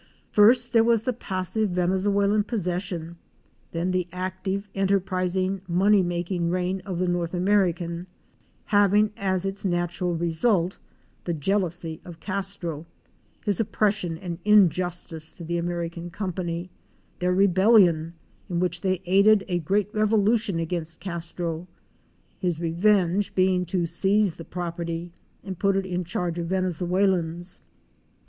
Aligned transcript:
First 0.31 0.73
there 0.73 0.83
was 0.83 1.03
the 1.03 1.13
passive 1.13 1.69
Venezuelan 1.69 2.43
possession; 2.45 3.17
then 3.71 3.91
the 3.91 4.07
active, 4.11 4.67
en 4.73 4.87
terprising, 4.87 5.61
money 5.69 6.01
making 6.01 6.49
reign 6.49 6.81
of 6.87 6.97
the 6.97 7.07
North 7.07 7.35
American; 7.35 8.07
hav 8.65 8.95
ing 8.95 9.11
as 9.15 9.45
its 9.45 9.63
natural 9.63 10.15
result 10.15 10.79
the 11.25 11.35
jealousy 11.35 12.01
of 12.03 12.19
Castro, 12.19 12.87
his 13.45 13.59
oppres 13.61 13.91
sion 13.91 14.17
and 14.17 14.39
injustice 14.43 15.33
to 15.33 15.43
the 15.43 15.59
American 15.59 16.09
Company; 16.09 16.71
their 17.19 17.31
rebellion, 17.35 18.15
in 18.49 18.59
which 18.59 18.81
they 18.81 19.03
aided 19.05 19.45
a 19.47 19.59
great 19.59 19.93
revolution 19.93 20.57
against 20.59 20.99
Castro; 20.99 21.67
his 22.39 22.59
revenge 22.59 23.35
being 23.35 23.67
to 23.67 23.85
seize 23.85 24.35
the 24.37 24.45
property 24.45 25.11
and 25.43 25.59
put 25.59 25.75
it 25.77 25.85
in 25.85 26.03
charge 26.03 26.39
of 26.39 26.47
Venezuelans. 26.47 27.61